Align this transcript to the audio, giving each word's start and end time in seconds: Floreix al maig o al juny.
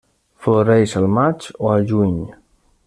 Floreix 0.45 0.95
al 1.01 1.07
maig 1.19 1.47
o 1.67 1.71
al 1.77 1.89
juny. 1.93 2.19